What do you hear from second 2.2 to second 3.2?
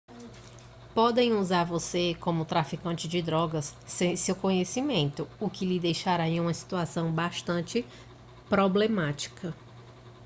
traficante